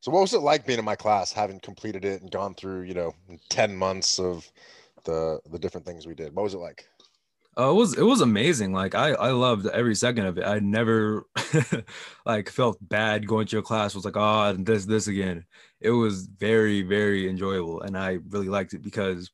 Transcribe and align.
So 0.00 0.10
what 0.10 0.22
was 0.22 0.32
it 0.32 0.40
like 0.40 0.66
being 0.66 0.78
in 0.78 0.84
my 0.84 0.96
class, 0.96 1.32
having 1.32 1.60
completed 1.60 2.04
it 2.04 2.22
and 2.22 2.30
gone 2.30 2.54
through, 2.54 2.82
you 2.82 2.94
know, 2.94 3.14
10 3.50 3.76
months 3.76 4.18
of 4.18 4.50
the 5.04 5.40
the 5.50 5.58
different 5.58 5.86
things 5.86 6.06
we 6.06 6.14
did? 6.14 6.34
What 6.34 6.44
was 6.44 6.54
it 6.54 6.58
like? 6.58 6.86
Uh, 7.58 7.70
it 7.70 7.74
was 7.74 7.98
it 7.98 8.02
was 8.02 8.20
amazing. 8.20 8.72
Like 8.72 8.94
I 8.94 9.10
I 9.10 9.30
loved 9.32 9.66
every 9.66 9.94
second 9.94 10.26
of 10.26 10.38
it. 10.38 10.44
I 10.46 10.60
never 10.60 11.26
like 12.26 12.48
felt 12.48 12.78
bad 12.80 13.26
going 13.26 13.46
to 13.48 13.56
your 13.56 13.62
class. 13.62 13.94
Was 13.94 14.04
like 14.04 14.16
oh 14.16 14.54
this 14.54 14.86
this 14.86 15.08
again. 15.08 15.44
It 15.80 15.90
was 15.90 16.26
very 16.26 16.82
very 16.82 17.28
enjoyable, 17.28 17.82
and 17.82 17.98
I 17.98 18.18
really 18.30 18.48
liked 18.48 18.72
it 18.72 18.82
because 18.82 19.30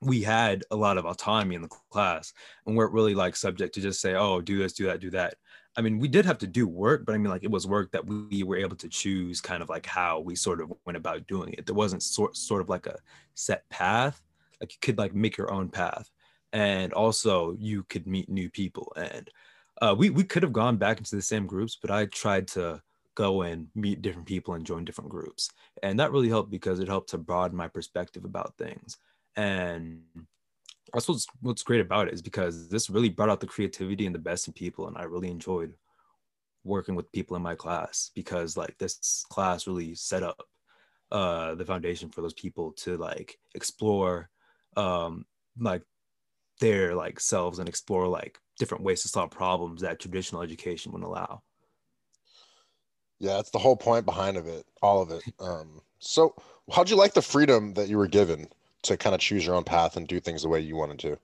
we 0.00 0.22
had 0.22 0.64
a 0.70 0.76
lot 0.76 0.98
of 0.98 1.06
autonomy 1.06 1.54
in 1.54 1.62
the 1.62 1.68
class 1.90 2.32
and 2.66 2.76
weren't 2.76 2.92
really 2.92 3.14
like 3.14 3.34
subject 3.34 3.74
to 3.74 3.80
just 3.80 4.00
say 4.00 4.14
oh 4.14 4.40
do 4.40 4.58
this 4.58 4.72
do 4.72 4.86
that 4.86 5.00
do 5.00 5.10
that. 5.10 5.34
I 5.78 5.80
mean, 5.80 6.00
we 6.00 6.08
did 6.08 6.24
have 6.24 6.38
to 6.38 6.46
do 6.48 6.66
work, 6.66 7.06
but 7.06 7.14
I 7.14 7.18
mean, 7.18 7.30
like 7.30 7.44
it 7.44 7.50
was 7.52 7.64
work 7.64 7.92
that 7.92 8.04
we 8.04 8.42
were 8.42 8.56
able 8.56 8.74
to 8.76 8.88
choose 8.88 9.40
kind 9.40 9.62
of 9.62 9.68
like 9.68 9.86
how 9.86 10.18
we 10.18 10.34
sort 10.34 10.60
of 10.60 10.72
went 10.84 10.96
about 10.96 11.28
doing 11.28 11.54
it. 11.56 11.66
There 11.66 11.74
wasn't 11.74 12.02
sort 12.02 12.36
sort 12.36 12.60
of 12.60 12.68
like 12.68 12.86
a 12.86 12.98
set 13.34 13.68
path. 13.68 14.20
Like 14.60 14.72
you 14.72 14.78
could 14.80 14.98
like 14.98 15.14
make 15.14 15.36
your 15.36 15.52
own 15.52 15.68
path, 15.68 16.10
and 16.52 16.92
also 16.92 17.54
you 17.60 17.84
could 17.84 18.08
meet 18.08 18.28
new 18.28 18.50
people. 18.50 18.92
And 18.96 19.30
uh, 19.80 19.94
we 19.96 20.10
we 20.10 20.24
could 20.24 20.42
have 20.42 20.52
gone 20.52 20.78
back 20.78 20.98
into 20.98 21.14
the 21.14 21.22
same 21.22 21.46
groups, 21.46 21.78
but 21.80 21.92
I 21.92 22.06
tried 22.06 22.48
to 22.48 22.82
go 23.14 23.42
and 23.42 23.68
meet 23.76 24.02
different 24.02 24.26
people 24.26 24.54
and 24.54 24.66
join 24.66 24.84
different 24.84 25.10
groups, 25.10 25.48
and 25.84 26.00
that 26.00 26.10
really 26.10 26.28
helped 26.28 26.50
because 26.50 26.80
it 26.80 26.88
helped 26.88 27.10
to 27.10 27.18
broaden 27.18 27.56
my 27.56 27.68
perspective 27.68 28.24
about 28.24 28.56
things. 28.58 28.96
And 29.38 30.00
that's 30.92 31.08
what's 31.08 31.26
what's 31.40 31.62
great 31.62 31.80
about 31.80 32.08
it 32.08 32.14
is 32.14 32.20
because 32.20 32.68
this 32.68 32.90
really 32.90 33.08
brought 33.08 33.30
out 33.30 33.38
the 33.38 33.46
creativity 33.46 34.04
and 34.04 34.14
the 34.14 34.18
best 34.18 34.48
in 34.48 34.52
people. 34.52 34.88
And 34.88 34.98
i 34.98 35.04
really 35.04 35.30
enjoyed 35.30 35.74
working 36.64 36.96
with 36.96 37.12
people 37.12 37.36
in 37.36 37.42
my 37.42 37.54
class 37.54 38.10
because 38.16 38.56
like 38.56 38.76
this 38.78 39.24
class 39.30 39.66
really 39.66 39.94
set 39.94 40.24
up 40.24 40.42
uh 41.12 41.54
the 41.54 41.64
foundation 41.64 42.10
for 42.10 42.20
those 42.20 42.34
people 42.34 42.72
to 42.72 42.96
like 42.98 43.38
explore 43.54 44.28
um 44.76 45.24
like 45.58 45.82
their 46.60 46.94
like 46.94 47.20
selves 47.20 47.60
and 47.60 47.68
explore 47.68 48.08
like 48.08 48.38
different 48.58 48.82
ways 48.82 49.02
to 49.02 49.08
solve 49.08 49.30
problems 49.30 49.80
that 49.80 50.00
traditional 50.00 50.42
education 50.42 50.90
wouldn't 50.90 51.08
allow. 51.08 51.40
Yeah 53.20 53.36
that's 53.36 53.50
the 53.50 53.60
whole 53.60 53.76
point 53.76 54.04
behind 54.04 54.36
of 54.36 54.48
it 54.48 54.66
all 54.82 55.00
of 55.00 55.12
it. 55.12 55.22
Um 55.38 55.80
so 56.00 56.34
how'd 56.72 56.90
you 56.90 56.96
like 56.96 57.14
the 57.14 57.22
freedom 57.22 57.74
that 57.74 57.88
you 57.88 57.98
were 57.98 58.08
given 58.08 58.48
to 58.82 58.96
kind 58.96 59.14
of 59.14 59.20
choose 59.20 59.44
your 59.44 59.54
own 59.54 59.64
path 59.64 59.96
and 59.96 60.06
do 60.06 60.20
things 60.20 60.42
the 60.42 60.48
way 60.48 60.60
you 60.60 60.76
wanted 60.76 60.98
to? 61.00 61.18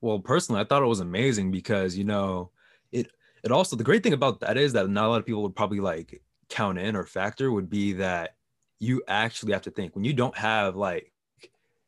Well, 0.00 0.18
personally, 0.18 0.60
I 0.60 0.64
thought 0.64 0.82
it 0.82 0.86
was 0.86 1.00
amazing 1.00 1.50
because 1.50 1.96
you 1.96 2.04
know 2.04 2.50
it. 2.90 3.08
It 3.44 3.50
also 3.50 3.74
the 3.74 3.84
great 3.84 4.04
thing 4.04 4.12
about 4.12 4.40
that 4.40 4.56
is 4.56 4.72
that 4.74 4.88
not 4.88 5.06
a 5.06 5.08
lot 5.08 5.20
of 5.20 5.26
people 5.26 5.42
would 5.42 5.56
probably 5.56 5.80
like 5.80 6.22
count 6.48 6.78
in 6.78 6.94
or 6.94 7.04
factor 7.04 7.50
would 7.50 7.70
be 7.70 7.94
that 7.94 8.36
you 8.78 9.02
actually 9.08 9.52
have 9.52 9.62
to 9.62 9.70
think 9.70 9.94
when 9.94 10.04
you 10.04 10.12
don't 10.12 10.36
have 10.36 10.76
like 10.76 11.12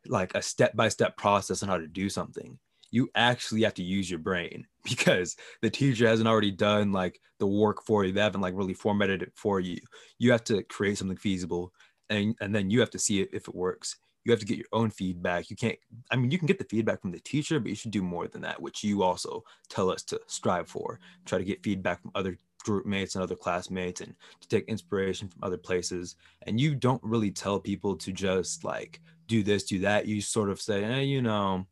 like 0.06 0.34
a 0.34 0.43
step 0.43 0.75
by 0.75 0.89
step 0.89 1.17
process 1.17 1.62
on 1.62 1.69
how 1.69 1.77
to 1.77 1.87
do 1.87 2.09
something 2.09 2.59
you 2.91 3.11
actually 3.17 3.62
have 3.62 3.75
to 3.75 3.83
use 3.83 4.09
your 4.09 4.21
brain 4.21 4.67
because 4.84 5.37
the 5.61 5.71
teacher 5.71 6.06
hasn't 6.06 6.28
already 6.28 6.51
done 6.51 6.93
like 6.93 7.21
the 7.41 7.47
work 7.47 7.83
for 7.84 8.05
you 8.05 8.12
they 8.12 8.21
haven't 8.21 8.41
like 8.41 8.55
really 8.55 8.75
formatted 8.75 9.23
it 9.23 9.33
for 9.34 9.61
you 9.61 9.78
you 10.19 10.31
have 10.31 10.45
to 10.45 10.62
create 10.65 10.97
something 10.97 11.17
feasible 11.17 11.73
and 12.09 12.37
and 12.41 12.55
then 12.55 12.71
you 12.71 12.81
have 12.81 12.91
to 12.91 12.99
see 12.99 13.21
it 13.21 13.28
if 13.33 13.49
it 13.49 13.55
works 13.55 13.97
you 14.25 14.33
have 14.33 14.41
to 14.41 14.47
get 14.47 14.58
your 14.58 14.67
own 14.72 14.91
feedback. 14.91 15.50
You 15.50 15.56
can't, 15.56 15.78
I 16.11 16.17
mean, 16.17 16.30
you 16.30 16.39
can 16.39 16.47
get 16.47 16.58
the 16.58 16.64
feedback 16.64 17.03
from 17.03 17.12
the 17.12 17.20
teacher, 17.20 17.61
but 17.61 17.69
you 17.69 17.75
should 17.75 17.91
do 17.91 18.03
more 18.03 18.27
than 18.27 18.42
that, 18.42 18.61
which 18.61 18.83
you 18.83 19.03
also 19.03 19.44
tell 19.69 19.91
us 19.91 20.03
to 20.05 20.20
strive 20.27 20.69
for. 20.69 20.98
Try 21.27 21.39
to 21.39 21.44
get 21.44 21.62
feedback 21.62 22.00
from 22.00 22.11
other 22.14 22.39
group 22.64 22.86
mates 22.86 23.14
and 23.14 23.22
other 23.22 23.36
classmates 23.36 24.00
and 24.00 24.14
to 24.41 24.48
take 24.48 24.66
inspiration 24.69 25.28
from 25.28 25.44
other 25.44 25.58
places. 25.58 26.16
And 26.42 26.58
you 26.58 26.75
don't 26.75 27.03
really 27.05 27.31
tell 27.31 27.61
people 27.61 27.97
to 27.97 28.12
just 28.12 28.64
like 28.64 29.00
do 29.28 29.42
this, 29.42 29.64
do 29.64 29.81
that. 29.81 30.06
You 30.06 30.20
sort 30.20 30.50
of 30.50 30.61
say, 30.61 30.83
eh, 30.83 31.00
you 31.00 31.20
know, 31.20 31.66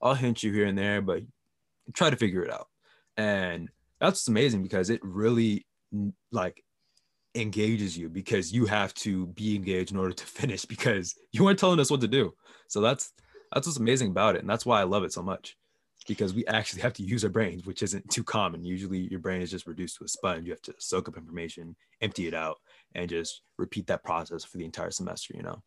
I'll 0.00 0.14
hint 0.14 0.42
you 0.42 0.52
here 0.52 0.66
and 0.66 0.78
there, 0.78 1.02
but 1.02 1.22
try 1.92 2.10
to 2.10 2.16
figure 2.16 2.42
it 2.42 2.52
out. 2.52 2.68
And 3.16 3.68
that's 4.00 4.28
amazing 4.28 4.62
because 4.62 4.90
it 4.90 5.00
really 5.02 5.66
like 6.30 6.62
engages 7.34 7.96
you 7.96 8.08
because 8.08 8.52
you 8.52 8.66
have 8.66 8.94
to 8.94 9.26
be 9.28 9.54
engaged 9.54 9.92
in 9.92 9.98
order 9.98 10.14
to 10.14 10.26
finish 10.40 10.64
because 10.64 11.14
you 11.32 11.44
weren't 11.44 11.58
telling 11.58 11.80
us 11.80 11.90
what 11.90 12.00
to 12.00 12.08
do. 12.08 12.34
So 12.68 12.80
that's 12.80 13.12
that's 13.52 13.66
what's 13.66 13.78
amazing 13.78 14.10
about 14.10 14.36
it. 14.36 14.40
And 14.40 14.50
that's 14.50 14.66
why 14.66 14.80
I 14.80 14.84
love 14.84 15.04
it 15.04 15.12
so 15.12 15.22
much. 15.22 15.56
Because 16.06 16.32
we 16.32 16.46
actually 16.46 16.82
have 16.82 16.94
to 16.94 17.02
use 17.02 17.24
our 17.24 17.30
brains, 17.30 17.66
which 17.66 17.82
isn't 17.82 18.08
too 18.10 18.24
common. 18.24 18.64
Usually 18.64 19.08
your 19.10 19.20
brain 19.20 19.42
is 19.42 19.50
just 19.50 19.66
reduced 19.66 19.96
to 19.98 20.04
a 20.04 20.08
sponge. 20.08 20.46
You 20.46 20.52
have 20.52 20.62
to 20.62 20.74
soak 20.78 21.08
up 21.08 21.18
information, 21.18 21.76
empty 22.00 22.26
it 22.28 22.34
out, 22.34 22.56
and 22.94 23.10
just 23.10 23.42
repeat 23.58 23.86
that 23.88 24.04
process 24.04 24.44
for 24.44 24.56
the 24.56 24.64
entire 24.64 24.90
semester, 24.90 25.34
you 25.36 25.42
know. 25.42 25.62